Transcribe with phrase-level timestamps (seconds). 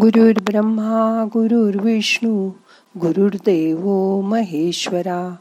[0.00, 2.50] गुरुर् ब्रह्मा गुरुर्विष्णू
[3.00, 3.86] गुरुर्देव
[4.20, 5.36] महेश्वरा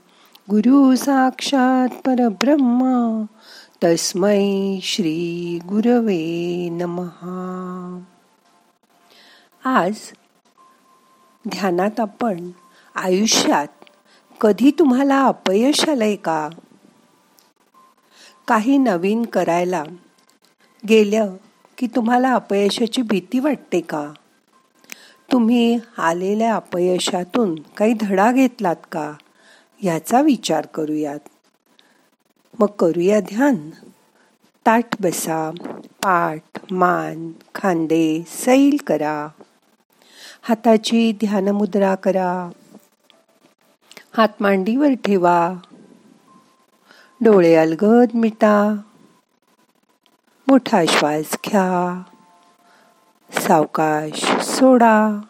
[0.50, 3.26] गुरु साक्षात परब्रह्मा
[3.83, 8.00] तस्मै श्री गुरवे नमहा.
[9.66, 9.96] आज
[11.48, 12.50] ध्यानात आपण
[12.96, 13.68] आयुष्यात
[14.42, 16.50] कधी तुम्हाला अपयश आलंय का?
[18.48, 19.84] काही नवीन करायला
[20.90, 21.36] गेलं
[21.78, 24.12] की तुम्हाला अपयशाची भीती वाटते का?
[25.32, 29.14] तुम्ही आलेल्या अपयशातून काही धडा घेतलात का?
[29.84, 31.20] याचा विचार करूयात.
[32.59, 33.70] मग करूया ध्यान.
[34.65, 35.51] ताट बसा
[36.03, 39.27] पाठ मान खांदे सैल करा.
[40.41, 42.49] हाताची ध्यानमुद्रा करा.
[44.17, 45.53] हात मांडीवर ठेवा.
[47.21, 48.77] डोळे अलगद मिटा.
[50.48, 52.03] मोठा श्वास घ्या.
[53.48, 55.22] सावकाश सोडा.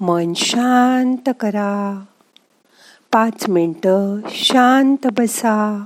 [0.00, 2.04] मन शांत करा.
[3.12, 5.84] पाच मिनटं शांत बसा.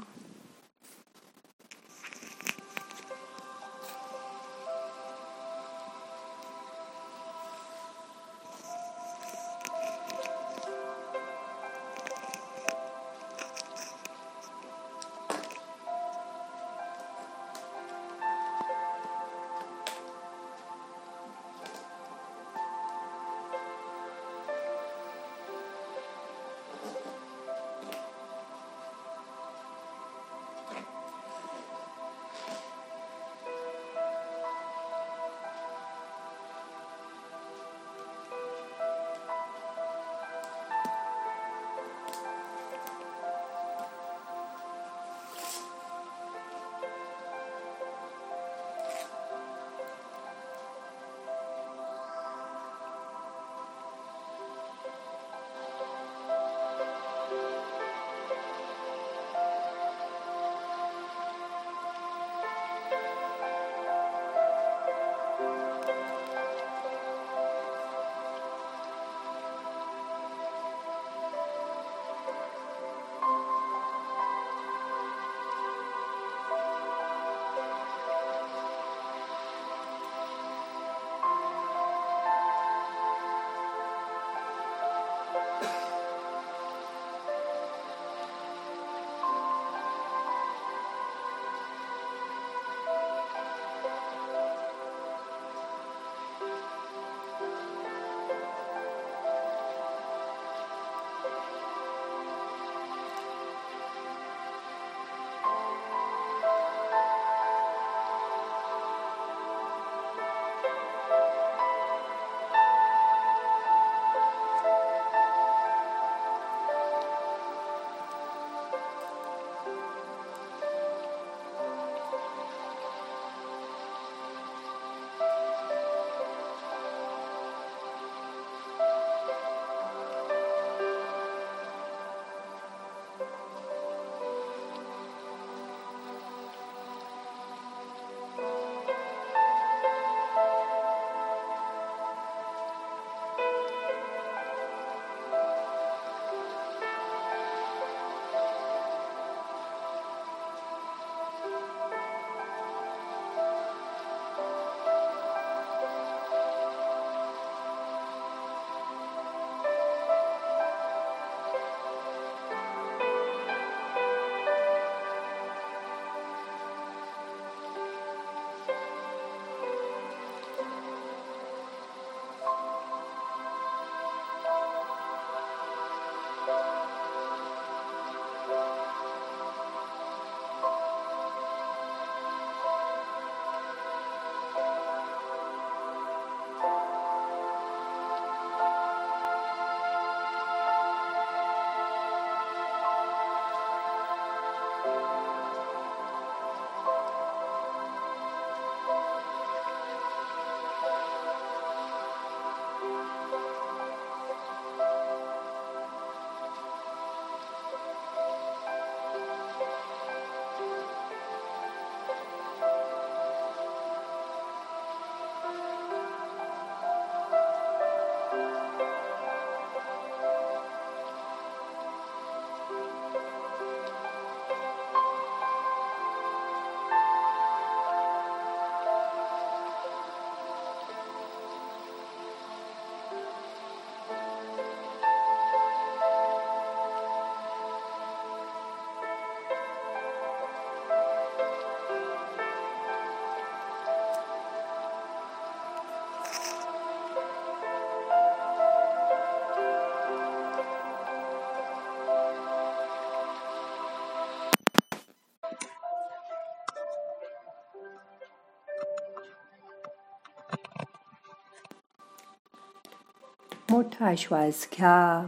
[263.77, 265.27] मोठा श्वास घ्या.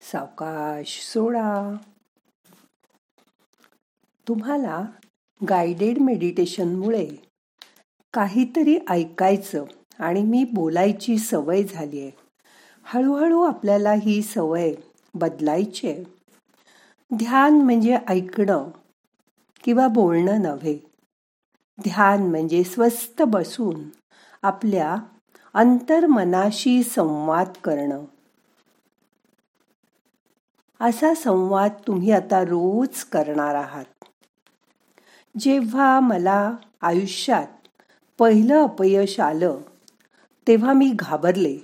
[0.00, 1.76] सावकाश सोडा.
[4.28, 4.84] तुम्हाला
[5.48, 7.08] गायडेड मेडिटेशनमुळे
[8.14, 9.64] काहीतरी ऐकायचं
[9.98, 12.10] आणि मी बोलायची सवय झाली आहे.
[12.84, 14.74] हळूहळू आपल्याला ही सवय
[15.14, 16.04] बदलायची आहे.
[17.16, 18.70] ध्यान म्हणजे ऐकणं
[19.64, 20.78] किंवा बोलणं नव्हे.
[21.80, 23.88] ध्यान म्हणजे स्वस्थ बसून
[24.42, 24.96] आपल्या
[25.54, 28.04] अंतर्मनाशी संवाद करणं.
[30.80, 34.04] असा संवाद तुम्ही आता रोज करणार आहात.
[35.38, 36.52] जेव्हा मला
[36.82, 37.46] आयुष्यात
[38.18, 39.58] पहिलं अपयश आलं
[40.46, 41.58] तेव्हा मी घाबरले.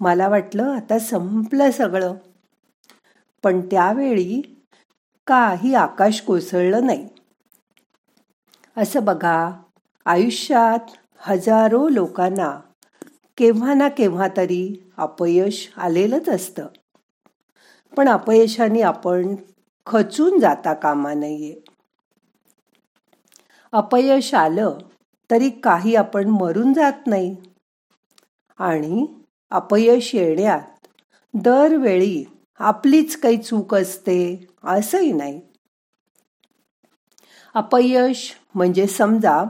[0.00, 2.14] मला वाटलं आता संपलं सगळं.
[3.42, 4.64] पण त्यावेळी
[5.26, 7.08] काही आकाश कोसळलं नाही.
[8.76, 9.50] असं बघा
[10.06, 12.60] आयुष्यात हजारो लोकांना
[13.38, 16.66] केव्हा ना केव्हा तरी अपयश आलेलंच असतं.
[17.96, 19.36] पण अपयशाने आपण
[19.86, 21.64] खचून जाता कामा नये.
[23.72, 24.78] अपयश आलं
[25.30, 27.36] तरी काही आपण मरून जात नाही.
[28.58, 29.06] आणि
[29.50, 30.86] अपयश येण्यात
[31.34, 32.24] दरवेळी
[32.58, 35.40] आपलीच काही चूक असते असंही नाही.
[37.54, 39.44] अपयश म्हणजे समजा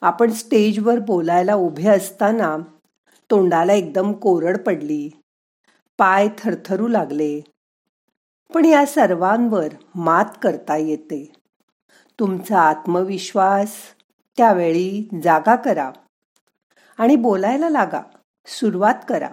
[0.00, 2.56] आपण स्टेजवर बोलायला उभे असताना
[3.30, 5.10] तोंडाला एकदम कोरड पडली.
[5.98, 7.40] पाय थरथरू लागले.
[8.54, 11.32] पण या सर्वांवर मात करता येते.
[12.20, 13.76] तुमचा आत्मविश्वास
[14.36, 15.90] त्यावेळी जागा करा.
[16.98, 18.00] आणि बोलायला लागा.
[18.46, 19.28] सुरुवात करा.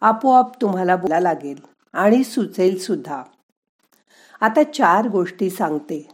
[0.00, 1.60] आपोआप तुम्हाला बोला लागेल
[1.92, 3.22] आणि सुचेल सुद्धा.
[4.40, 6.08] आता चार गोष्टी सांगते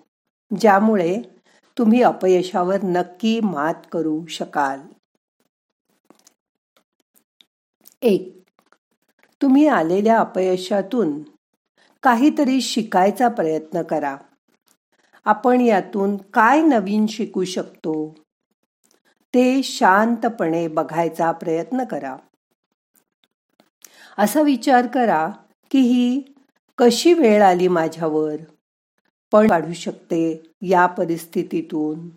[0.60, 1.22] ज्यामुळे
[1.78, 4.80] तुम्ही अपयशावर नक्की मात करू शकाल.
[8.02, 8.42] एक.
[9.42, 11.22] तुम्ही आलेल्या अपयशातून
[12.02, 14.16] काहीतरी शिकायचा प्रयत्न करा.
[15.24, 18.14] आपण यातून काय नवीन शिकू शकतो?
[19.34, 22.16] ते शांतपणे बघायचा प्रयत्न करा.
[24.18, 25.28] असा विचार करा
[25.70, 26.22] की ही
[26.78, 28.36] कशी वेळ आली माझ्यावर?
[29.32, 32.08] पण काढू शकते या परिस्थितीतून.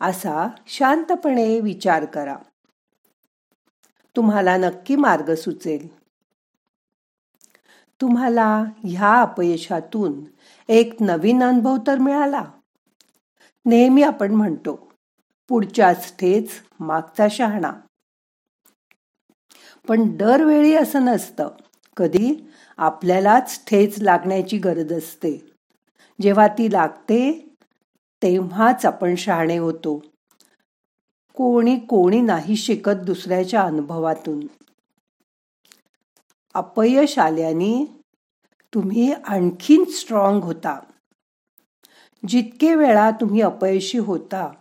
[0.00, 2.36] असा शांतपणे विचार करा.
[4.16, 5.96] तुम्हाला नक्की मार्ग सुचेल.
[8.00, 10.24] तुम्हाला ह्या अपयशातून
[10.68, 12.44] एक नवीन अनुभव तर मिळाला.
[13.66, 14.92] नेहमी आपण म्हणतो
[15.48, 17.72] पुढच्याच ठेच मागचा शहाणा.
[19.88, 21.48] पण दरवेळी असं नसतं.
[21.96, 22.52] कधी?
[22.76, 25.52] आपल्यालाच ठेच लागण्याची गरज असते.
[26.20, 27.48] जेव्हा ती लागते
[28.22, 30.02] तेव्हाच आपण शहाणे होतो.
[31.36, 34.46] कोणी कोणी नाही शिकत दुसऱ्याच्या अनुभवातून.
[36.54, 38.02] अपयश आल्याने
[38.74, 40.80] तुम्ही आणखीन स्ट्रॉंग होता.
[42.28, 44.52] जितके वेळा तुम्ही अपयशी होता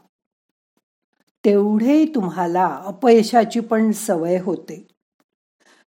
[1.45, 4.87] तेवढे तुम्हाला अपयशाची पण सवय होते.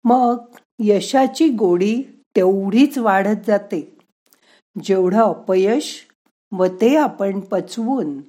[0.03, 0.37] मग
[0.79, 2.03] यशाची गोडी
[2.35, 3.97] तेवढीच वाढत जाते.
[4.83, 6.07] जेवढं अपयश
[6.51, 8.21] व ते आपण पचवून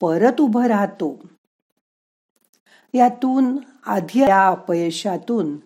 [0.00, 1.20] परत उभं राहतो.
[2.94, 5.56] यातून आधी या अपयशातून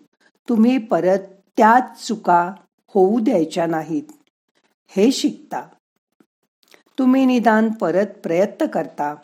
[0.49, 1.19] तुम्ही परत
[1.57, 2.53] त्याच चुका
[2.87, 4.03] होऊ द्यायच्या नाहीत.
[4.87, 5.67] हे शिकता.
[6.99, 9.15] तुम्ही निदान परत प्रयत्न करता.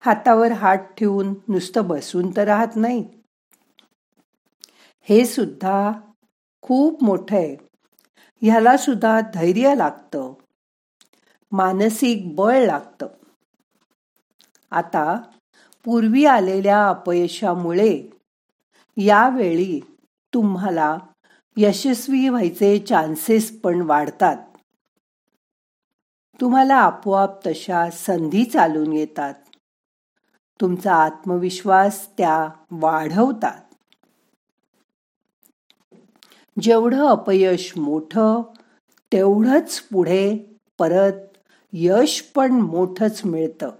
[0.00, 3.08] हातावर हात ठेवून नुसतं बसून तर राहत नाही.
[5.02, 5.92] हे सुद्धा
[6.62, 7.56] खूप मोठं आहे.
[8.42, 10.32] ह्याला सुद्धा धैर्य लागतं.
[11.52, 13.06] मानसिक बळ लागतं.
[14.70, 15.20] आता
[15.84, 18.10] पूर्वी आलेल्या अपयशामुळे
[18.96, 19.80] यावेळी
[20.34, 20.98] तुम्हाला
[21.56, 24.36] यशस्वी व्हायचे चान्सेस पण वाढतात.
[26.40, 29.34] तुम्हाला आपोआप तशा संधी चालून येतात.
[30.60, 33.60] तुमचा आत्मविश्वास त्या वाढवतात.
[36.60, 38.42] जेवढं अपयश मोठं
[39.12, 41.36] तेवढंच पुढे परत
[41.72, 43.70] यश पण मोठच मिळतं.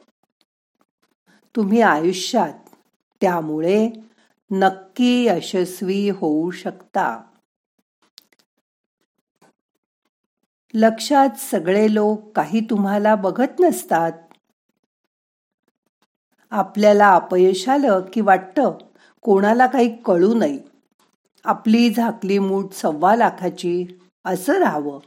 [1.57, 2.53] तुम्ही आयुष्यात
[3.21, 3.91] त्यामुळे
[4.51, 7.23] नक्की यशस्वी होऊ शकता.
[10.75, 14.13] लक्षात सगळे लोक काही तुम्हाला बघत नसतात.
[16.51, 18.79] आपल्याला अपयश आलं की वाटतं
[19.23, 20.59] कोणाला काही कळू नये.
[21.45, 23.87] आपली झाकली मूठ सव्वा लाखाची
[24.25, 24.99] असं राहावं.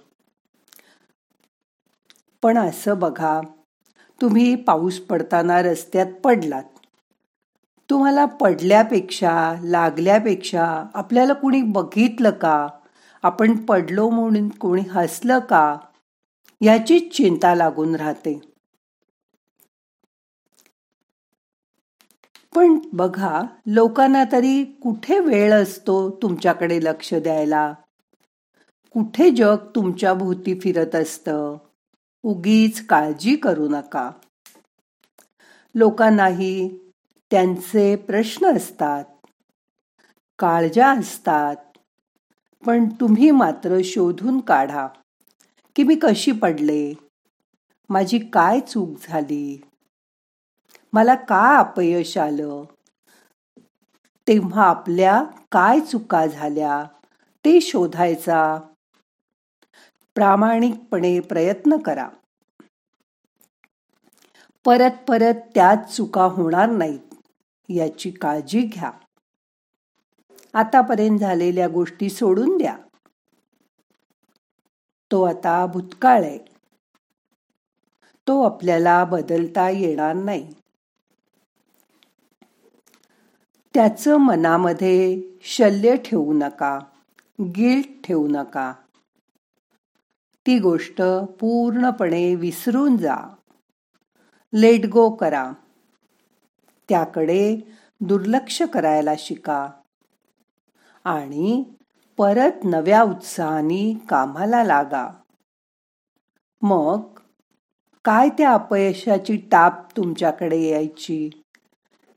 [2.41, 3.41] पण असं बघा
[4.23, 6.63] तुम्ही पाऊस पडताना रस्त्यात पडलात.
[7.89, 12.67] तुम्हाला पडल्यापेक्षा लागल्यापेक्षा आपल्याला कुणी बघितलं का?
[13.23, 15.77] आपण पडलो म्हणून कोणी हसलं का?
[16.61, 18.39] याचीच चिंता लागून राहते.
[22.55, 27.73] पण बघा लोकांना तरी कुठे वेळ असतो तुमच्याकडे लक्ष द्यायला?
[28.93, 31.57] कुठे जग तुमच्या भोवती फिरत असतं?
[32.23, 34.11] उगीच काळजी करू नका.
[35.75, 36.77] लोकांनाही
[37.31, 39.03] त्यांचे प्रश्न असतात.
[40.39, 41.55] काळजा असतात.
[42.65, 44.87] पण तुम्ही मात्र शोधून काढा
[45.75, 46.93] की मी कशी पडले?
[47.89, 49.61] माझी काय चूक झाली?
[50.93, 52.63] मला का अपयश आलं?
[54.27, 56.83] तेव्हा आपल्या काय चुका झाल्या?
[57.45, 58.59] ते शोधायचा
[60.15, 62.09] प्रामाणिकपणे प्रयत्न करा.
[64.65, 67.15] परत परत त्याच चुका होणार नाहीत
[67.69, 68.91] याची काळजी घ्या.
[70.53, 72.77] आतापर्यंत झालेल्या गोष्टी सोडून द्या.
[75.11, 76.39] तो आता भूतकाळ आहे.
[78.27, 80.53] तो आपल्याला बदलता येणार नाही.
[83.73, 86.79] त्याचं मनामध्ये शल्य ठेवू नका
[87.41, 88.73] गिल्ट ठेवू नका.
[90.47, 91.01] ती गोष्ट
[91.39, 93.15] पूर्णपणे विसरून जा.
[94.53, 95.51] लेट गो करा.
[96.89, 97.57] त्याकडे
[98.01, 99.69] दुर्लक्ष करायला शिका.
[101.03, 101.63] आणि
[102.17, 105.07] परत नव्या उत्साहाने कामाला लागा.
[106.61, 107.01] मग
[108.05, 111.29] काय त्या अपयशाची टाप तुमच्याकडे यायची?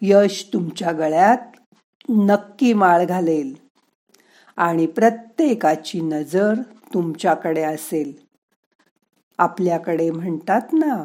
[0.02, 1.72] यश तुमच्या गळ्यात
[2.08, 3.56] नक्की माळ घालेल.
[4.56, 6.54] आणि प्रत्येकाची नजर
[6.96, 8.12] तुमच्याकडे असेल.
[9.38, 11.04] आपल्याकडे म्हणतात ना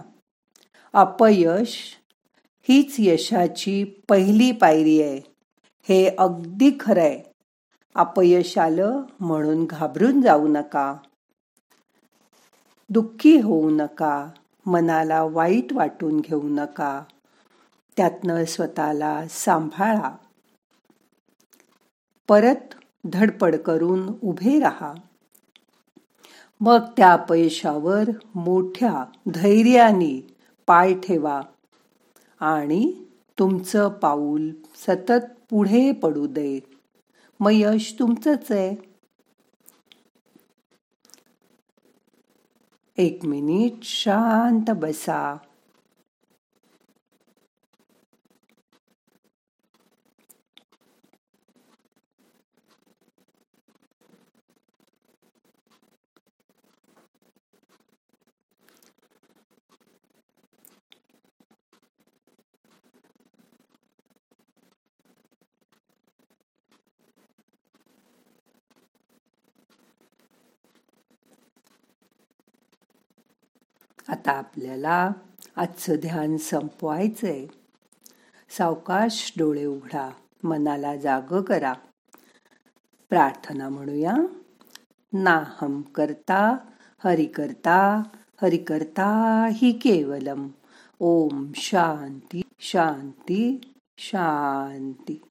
[0.93, 1.97] अपयश
[2.69, 5.21] हीच यशाची पहिली पायरी आहे.
[5.89, 7.23] हे अगदी खरंय
[7.95, 10.95] अपयश आलं म्हणून घाबरून जाऊ नका.
[12.89, 14.29] दुःखी होऊ नका.
[14.65, 17.03] मनाला वाईट वाटून घेऊ नका.
[17.97, 20.15] त्यातनं स्वतःला सांभाळा.
[22.27, 22.75] परत
[23.13, 24.93] धडपड करून उभे राहा.
[26.61, 30.35] मग त्या अपयशावर मोठ्या धैर्याने
[30.67, 31.41] पाय ठेवा
[32.39, 33.05] आणि
[33.39, 36.59] तुमचं पाऊल सतत पुढे पडू दे.
[37.39, 38.91] मग यश तुमचंच आहे.
[42.97, 45.37] एक मिनिट शांत बसा.
[74.07, 75.11] आता आपल्याला
[75.55, 77.45] आजचं ध्यान संपवायचंय.
[78.49, 80.09] सावकाश डोळे उघडा
[80.43, 81.73] मनाला जाग करा.
[83.09, 84.13] प्रार्थना म्हणूया.
[85.13, 86.57] नाहम करता
[87.03, 88.03] हरि करता
[88.41, 90.47] हरि करता ही केवलम.
[90.99, 95.21] ओम शांती शांती शांती.